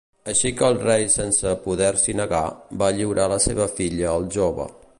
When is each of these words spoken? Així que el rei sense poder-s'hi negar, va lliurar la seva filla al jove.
Així 0.31 0.51
que 0.61 0.69
el 0.71 0.77
rei 0.85 1.03
sense 1.15 1.51
poder-s'hi 1.65 2.15
negar, 2.21 2.41
va 2.83 2.89
lliurar 3.01 3.27
la 3.35 3.41
seva 3.45 3.69
filla 3.81 4.09
al 4.15 4.27
jove. 4.39 4.67